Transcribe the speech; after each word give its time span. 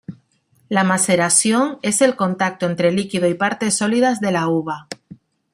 La 0.67 0.83
maceración 0.83 1.77
es 1.83 2.01
el 2.01 2.15
contacto 2.15 2.65
entre 2.65 2.91
líquido 2.91 3.27
y 3.29 3.35
partes 3.35 3.77
sólidas 3.77 4.19
de 4.19 4.31
la 4.31 4.47
uva. 4.47 4.87